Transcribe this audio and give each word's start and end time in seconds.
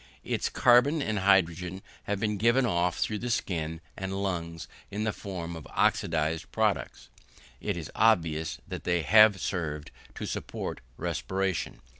Its 0.23 0.49
carbon 0.49 0.99
and 0.99 1.19
hydrogen 1.19 1.83
have 2.05 2.19
been 2.19 2.35
given 2.35 2.65
off 2.65 2.97
through 2.97 3.19
the 3.19 3.29
skin 3.29 3.79
and 3.95 4.23
lungs 4.23 4.67
in 4.89 5.03
the 5.03 5.13
form 5.13 5.55
of 5.55 5.67
oxidised 5.75 6.51
products; 6.51 7.09
it 7.59 7.77
is 7.77 7.91
obvious 7.93 8.57
that 8.67 8.83
they 8.83 9.03
have 9.03 9.39
served 9.39 9.91
to 10.15 10.25
support 10.25 10.81
respiration. 10.97 11.81